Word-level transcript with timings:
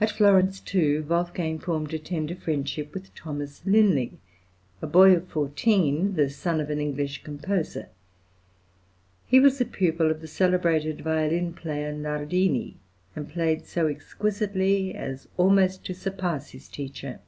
At 0.00 0.10
Florence, 0.10 0.60
too, 0.60 1.04
Wolfgang 1.06 1.58
formed 1.58 1.92
a 1.92 1.98
tender 1.98 2.34
friendship 2.34 2.94
with 2.94 3.14
Thomas 3.14 3.60
Linley, 3.66 4.18
a 4.80 4.86
boy 4.86 5.14
of 5.14 5.28
fourteen, 5.28 6.14
the 6.14 6.30
son 6.30 6.58
of 6.58 6.70
an 6.70 6.80
English 6.80 7.22
composer; 7.22 7.90
he 9.26 9.38
was 9.38 9.60
a 9.60 9.66
pupil 9.66 10.10
of 10.10 10.22
the 10.22 10.26
celebrated 10.26 11.02
violin 11.02 11.52
player 11.52 11.92
Nardini, 11.92 12.78
and 13.14 13.28
played 13.28 13.66
so 13.66 13.88
exquisitely 13.88 14.94
as 14.94 15.28
almost 15.36 15.84
to 15.84 15.92
surpass 15.92 16.52
his 16.52 16.66
teacher. 16.70 17.20